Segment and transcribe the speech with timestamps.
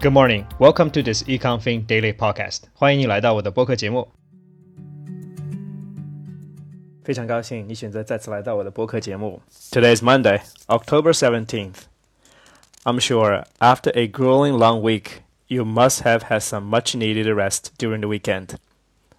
[0.00, 2.64] Good morning, welcome to this EconFin Daily Podcast。
[2.74, 4.08] 欢迎你来到我的播客节目。
[7.02, 9.40] 非常高兴你选择再次来到我的播客节目。
[9.70, 11.86] Today is Monday, October 17th.
[12.84, 17.72] I'm sure after a grueling long week, you must have had some much needed rest
[17.78, 18.56] during the weekend.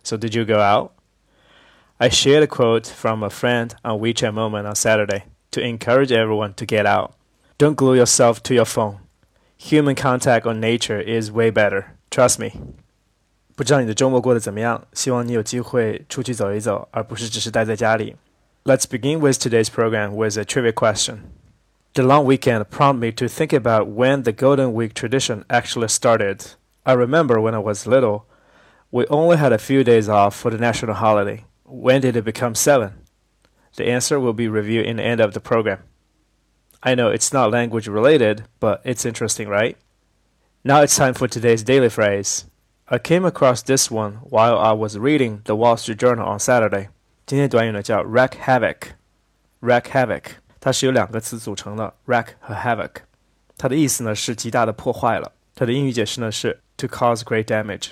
[0.03, 0.91] So, did you go out?
[1.99, 6.53] I shared a quote from a friend on WeChat Moment on Saturday to encourage everyone
[6.55, 7.13] to get out.
[7.57, 8.99] Don't glue yourself to your phone.
[9.59, 11.85] Human contact on nature is way better.
[12.09, 12.51] Trust me.
[13.55, 14.85] 不知道你的周末过得怎么样？
[14.93, 18.15] 希望你有机会出去走一走，而不是只是待在家里。
[18.65, 21.19] Let's begin with today's program with a trivia question.
[21.93, 26.41] The long weekend prompted me to think about when the Golden Week tradition actually started.
[26.83, 28.23] I remember when I was little,
[28.91, 31.45] we only had a few days off for the national holiday.
[31.63, 32.91] When did it become seven?
[33.77, 35.79] The answer will be reviewed in the end of the program.
[36.81, 39.75] I know it's not language related, but it's interesting, right?
[40.63, 42.45] Now it's time for today's daily phrase.
[42.87, 46.89] I came across this one while I was reading the Wall Street Journal on Saturday.
[47.25, 50.23] 今天短语呢叫 wreak havoc。wreak havoc，
[50.59, 52.97] 它是由两个词组成的，wreak 和 havoc。
[53.57, 55.31] 它的意思呢是极大的破坏了。
[55.55, 57.91] 它的英语解释呢是 to cause great damage。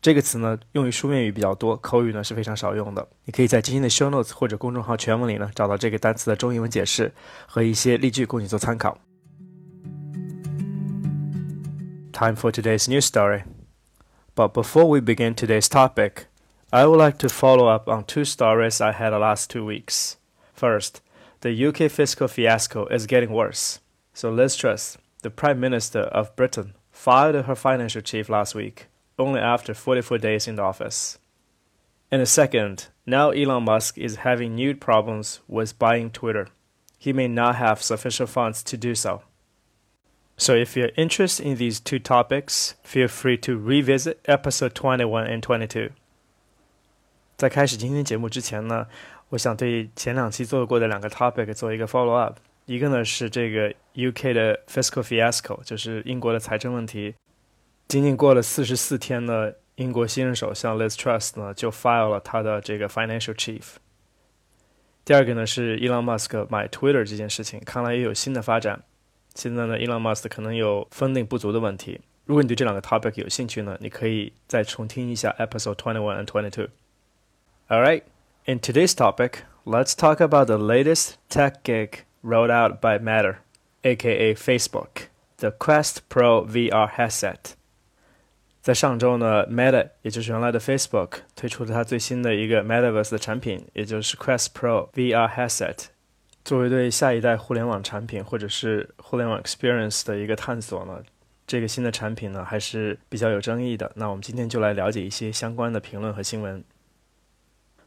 [0.00, 3.08] 这个词呢用于书面语比较多，口语呢是非常少用的。
[3.24, 7.12] 你可以在今天的 show notes 或者公众号全文里呢找到这个单词的中英文解释
[7.46, 8.98] 和一些例句供你做参考。
[12.12, 13.44] Time for today's news story.
[14.34, 16.26] But before we begin today's topic,
[16.70, 20.16] I would like to follow up on two stories I had the last two weeks.
[20.54, 21.00] First,
[21.40, 23.80] the UK fiscal fiasco is getting worse.
[24.14, 29.40] So Liz Truss, the Prime Minister of Britain, fired her financial chief last week only
[29.40, 31.18] after 44 days in office.
[32.10, 36.48] And the second, now Elon Musk is having new problems with buying Twitter.
[36.98, 39.22] He may not have sufficient funds to do so.
[40.36, 45.40] So if you're interested in these two topics, feel free to revisit episode 21 and
[45.40, 45.90] 22.
[47.36, 48.86] 在开始今天节目之前呢，
[49.30, 52.38] 我想对前两期做过的两个 topic 做一个 follow up。
[52.66, 57.14] 一个呢是这个 UK 的 fiscal fiasco，就是英国的财政问题。
[57.87, 63.75] 仅仅过了四十四天呢，英国新任首相 Liz Truss 呢就 file 了他的这个 financial chief。
[65.05, 68.83] 第二个呢是 Elon Musk 买 Twitter 这件事情，看来又有新的发展。
[69.35, 72.01] 现在呢，Elon Musk 可能有 funding 不足的问题。
[72.25, 76.67] 如果你对这两个 topic 有兴趣呢，你可以再重听一下 episode twenty one and twenty two。
[77.69, 78.03] All right,
[78.43, 83.37] in today's topic, let's talk about the latest tech gig rolled out by Meta,
[83.83, 87.55] aka Facebook, the Quest Pro VR headset.
[88.60, 95.86] 在上周呢，Meta 也就是原来的 Facebook 推出了它最新的一个 Metaverse 的产品，也就是 Quest Pro VR headset。
[96.44, 101.02] 作为对下一代互联网产品或者是互联网 experience 的一个探索呢，
[101.46, 103.90] 这个新的产品呢还是比较有争议的。
[103.96, 106.62] 那我们今天就来了解一些相关的评论和新闻。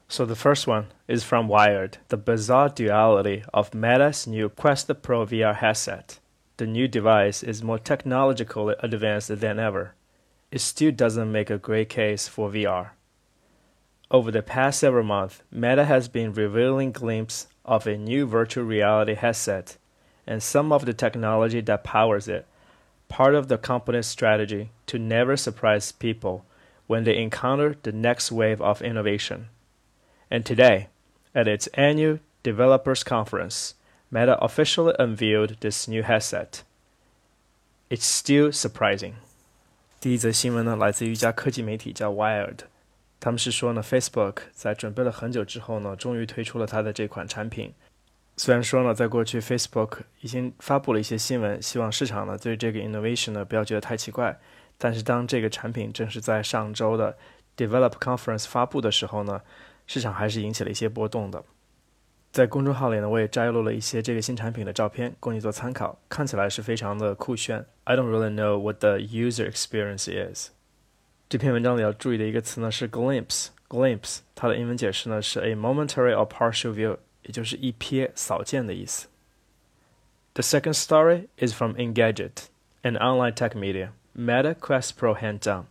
[0.08, 5.26] So the first one is from Wired: The bizarre duality of Meta's new Quest Pro
[5.26, 6.18] VR headset.
[6.58, 9.94] The new device is more technologically advanced than ever
[10.51, 12.91] it still doesn't make a great case for VR.
[14.11, 19.15] Over the past several months, Meta has been revealing glimpses of a new virtual reality
[19.15, 19.77] headset
[20.27, 22.47] and some of the technology that powers it,
[23.09, 26.45] part of the company's strategy to never surprise people
[26.87, 29.49] when they encounter the next wave of innovation.
[30.31, 30.89] And today,
[31.35, 33.75] at its annual developers conference,
[34.11, 36.65] Meta officially unveiled this new headset.
[37.89, 39.17] It's still surprising.
[40.01, 42.61] 第一则新闻呢，来自于一家科技媒体叫 Wired，
[43.21, 47.75] 他们是说呢，Facebook 在准备了很久之后呢，终于推出了它的这款产品。
[48.39, 54.41] 虽然说呢，在过去 Facebook 已经发布了一些新闻，希望市场呢对这个 innovation 呢不要觉得太奇怪，
[54.79, 57.19] 但是当这个产品正是在上周的
[57.55, 59.43] Develop Conference 发布的时候呢，
[59.87, 61.45] 市场还是引起了一些波动的。
[62.32, 65.98] 在公众号里呢，我也摘录了一些这个新产品的照片，供你做参考。
[66.10, 67.66] 看起来是非常的酷炫。
[67.86, 70.50] I don't really know what the user experience is。
[71.30, 79.08] 这篇文章里要注意的一个词呢是 glimpse。glimpse 它的英文解释呢是 a momentary or partial view，也就是一瞥、扫见的意思。
[80.34, 82.48] The second story is from Engadget,
[82.84, 83.92] an online tech media.
[84.14, 85.66] Meta Quest Pro hands down,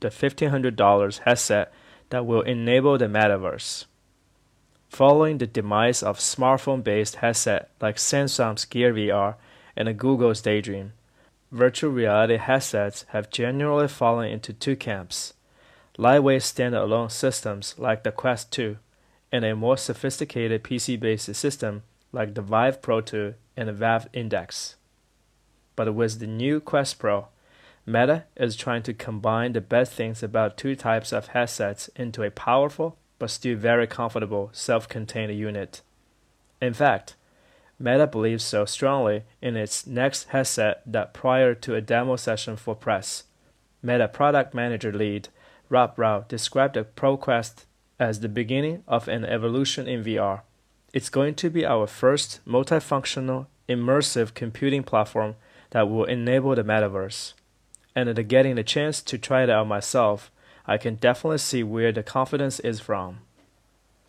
[0.00, 1.68] the $1,500 headset
[2.10, 3.84] that will enable the metaverse.
[4.93, 9.33] Following the demise of smartphone-based headsets like Samsung's Gear VR
[9.75, 10.93] and Google's Daydream,
[11.51, 15.33] virtual reality headsets have generally fallen into two camps:
[15.97, 18.77] lightweight standalone systems like the Quest 2,
[19.31, 21.81] and a more sophisticated PC-based system
[22.11, 24.75] like the Vive Pro 2 and the Valve Index.
[25.75, 27.29] But with the new Quest Pro,
[27.87, 32.29] Meta is trying to combine the best things about two types of headsets into a
[32.29, 35.81] powerful but still very comfortable self contained unit.
[36.61, 37.15] In fact,
[37.79, 42.75] Meta believes so strongly in its next headset that prior to a demo session for
[42.75, 43.23] press,
[43.81, 45.27] Meta product manager lead
[45.69, 47.65] Rob Rao described the ProQuest
[47.99, 50.41] as the beginning of an evolution in VR.
[50.93, 55.35] It's going to be our first multifunctional, immersive computing platform
[55.71, 57.33] that will enable the metaverse.
[57.95, 60.31] And getting the chance to try it out myself,
[60.63, 63.15] I can definitely see where the confidence is from.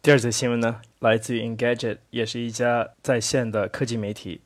[0.03, 4.43] 第二则新闻呢，来自于 Engadget，也是一家在线的科技媒体。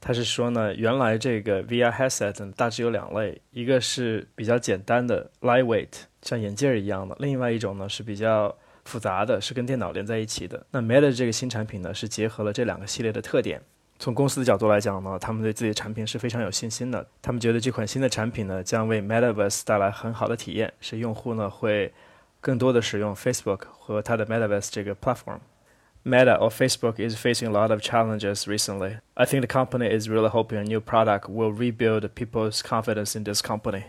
[0.00, 8.56] 他是说呢，原来这个 VR headset 大致有两类，一个是比较简单的 lightweight，像眼镜一样的；另外一种呢是比较
[8.86, 10.64] 复杂的，是跟电脑连在一起的。
[10.70, 13.60] 那 Meta 这个新产品呢，是结合了这两个系列的特点。
[13.99, 17.07] 从公司的角度来讲呢，他们对自己的产品是非常有信心的。
[17.21, 21.93] 他们觉得这款新的产品呢，将为 Metaverse 带来很好的体验，使用户呢会。
[22.41, 28.99] 更多的使用 Facebook 和它的 Metaverse 这个 platform。Meta or Facebook is facing a lot of challenges recently.
[29.15, 33.23] I think the company is really hoping a new product will rebuild people's confidence in
[33.23, 33.85] this company.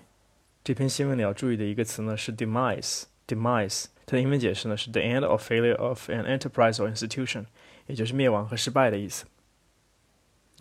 [0.65, 7.45] 这篇新闻你要注意的一个词呢是 demise。demise 它的英文解释呢是 the end or failure of an enterprise or institution，
[7.89, 9.27] 也就是灭亡和失败的意思。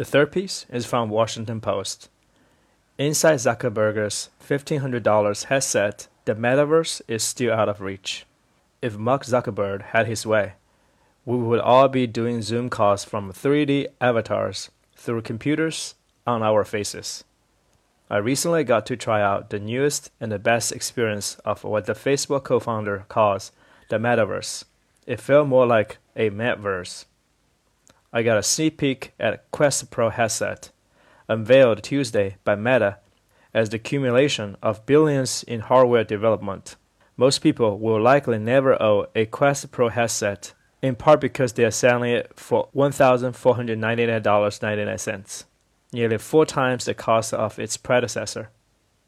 [0.00, 2.08] The third piece is from Washington Post.
[2.96, 8.24] Inside Zuckerberg's $1,500 headset the metaverse is still out of reach.
[8.80, 10.54] If Mark Zuckerberg had his way,
[11.26, 17.24] we would all be doing Zoom calls from 3D avatars through computers on our faces.
[18.08, 21.92] I recently got to try out the newest and the best experience of what the
[21.92, 23.52] Facebook co founder calls
[23.90, 24.64] the metaverse.
[25.06, 27.04] It felt more like a metaverse.
[28.12, 30.72] I got a sneak peek at Quest Pro headset,
[31.28, 32.96] unveiled Tuesday by Meta
[33.54, 36.74] as the accumulation of billions in hardware development.
[37.16, 41.70] Most people will likely never own a Quest Pro headset, in part because they are
[41.70, 45.44] selling it for $1,499.99,
[45.92, 48.50] nearly four times the cost of its predecessor.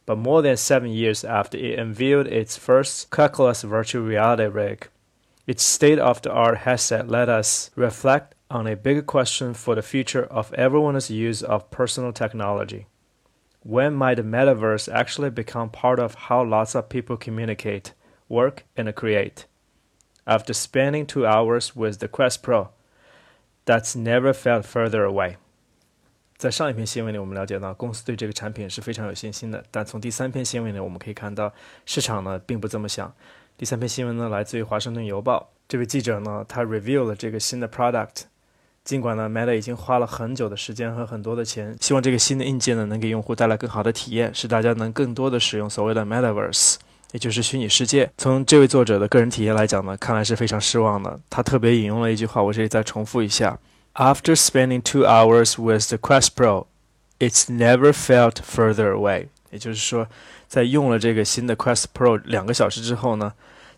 [0.07, 4.89] But more than seven years after it unveiled its first Quest virtual reality rig,
[5.45, 9.82] its state of the art headset let us reflect on a bigger question for the
[9.82, 12.86] future of everyone's use of personal technology
[13.64, 17.94] when might the metaverse actually become part of how lots of people communicate,
[18.30, 19.46] work, and create?
[20.26, 22.70] After spending two hours with the Quest Pro,
[23.66, 25.36] that's never felt further away.
[26.38, 31.52] 在上一篇新闻里，我们了解到公司对这个产品是非常有信心的，但从第三篇新闻里，我们可以看到
[31.86, 33.14] 市场呢并不这么想。
[33.58, 38.26] 第三篇新闻呢来自于华盛顿邮报，这位记者呢他 review 了这个新的 product，
[38.85, 46.75] 尽管呢，Meta 已经花了很久的时间和很多的钱，希望这个新的硬件呢能给用户带来更好的体验，使大家能更多的使用所谓的 Metaverse，
[47.13, 48.11] 也就是虚拟世界。
[48.19, 51.21] 从这位作者的个人体验来讲呢，看来是非常失望的。
[51.31, 53.57] 他特别引用了一句话，我这里再重复一下
[53.95, 56.67] ：After spending two hours with the Quest Pro,
[57.21, 59.29] it's never felt further away。
[59.53, 60.09] 也就是说，
[60.49, 63.33] 在用了这个新的 Quest Pro 两个小时之后呢，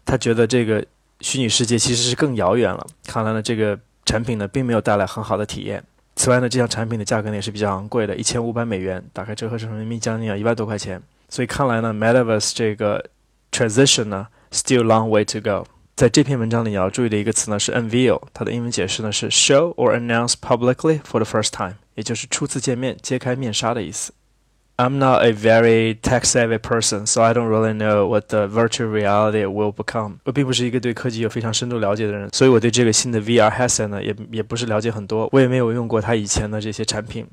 [0.07, 0.83] 他觉得这个
[1.21, 2.87] 虚拟世界其实是更遥远了。
[3.07, 3.79] 看来呢，这个。
[4.05, 5.83] 产品呢并没有带来很好的体验。
[6.17, 11.03] 此外呢，这项产品的价格呢也是比较昂贵的，一千五百美元，大概折合成人民币将近要一万多块钱。
[11.29, 13.11] 所以看来呢，Metaverse 这个
[13.51, 15.67] transition 呢，still long way to go。
[15.97, 24.13] 在这篇文章里你要注意的一个词呢是 unveil，它的英文解释呢是 show or announce publicly for the first time，也就是初次见面、揭开面纱的意思。
[24.78, 29.46] I'm not a very tech savvy person, so I don't really know what the virtual reality
[29.46, 30.20] will become.
[30.24, 35.28] 我并不是一个对科技有非常深度了解的人，所以我对这个新的 VR headset 呢，也也不是了解很多。
[35.34, 37.28] 我也没有用过它以前的这些产品。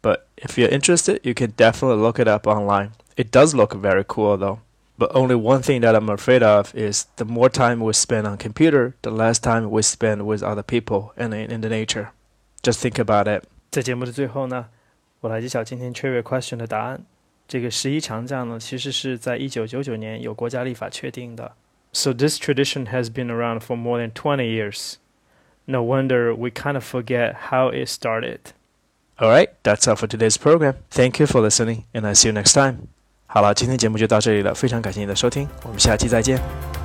[0.00, 2.90] But if you're interested, you can definitely look it up online.
[3.16, 4.58] It does look very cool though.
[4.96, 8.36] But only one thing that I'm afraid of is the more time we spend on
[8.36, 12.10] computer, the less time we spend with other people and in, in the nature.
[12.62, 13.42] Just think about it.
[13.72, 14.66] 在节目的最后呢。
[15.20, 17.00] 我来揭晓今天 trivia question 的答案。
[17.48, 21.52] 这个十一长假呢，其实是在一九九九年由国家立法确定的。
[21.92, 24.94] So this tradition has been around for more than 20 years.
[25.64, 28.38] No wonder we kind of forget how it started.
[29.18, 30.74] Alright, that's all for today's program.
[30.90, 32.88] Thank you for listening, and I see you next time.
[33.26, 36.79] 好了，今天节目就到这里了，非常感谢你的收听，我们下期再见。